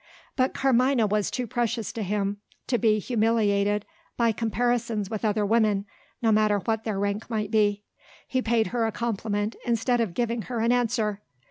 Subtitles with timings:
[0.35, 3.85] But Carmina was too precious to him to be humiliated
[4.17, 5.85] by comparisons with other women,
[6.23, 7.83] no matter what their rank might be.
[8.27, 11.21] He paid her a compliment, instead of giving her an answer.